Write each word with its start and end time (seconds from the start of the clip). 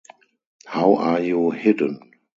How 0.65 0.95
are 0.95 1.21
you 1.21 1.51
hidden? 1.51 1.99